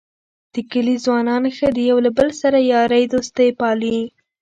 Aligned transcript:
د 0.53 0.55
کلي 0.71 0.95
ځوانان 1.05 1.43
ښه 1.55 1.69
دي 1.75 1.83
یو 1.91 1.97
له 2.05 2.11
بل 2.17 2.29
سره 2.41 2.57
یارۍ 2.71 3.03
دوستۍ 3.13 3.49
پالي. 3.59 3.99